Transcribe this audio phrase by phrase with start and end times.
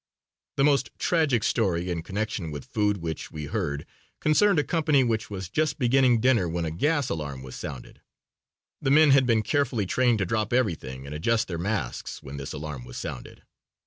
[0.57, 3.85] The most tragic story in connection with food which we heard
[4.19, 8.01] concerned a company which was just beginning dinner when a gas alarm was sounded.
[8.81, 12.51] The men had been carefully trained to drop everything and adjust their masks when this
[12.51, 13.43] alarm was sounded.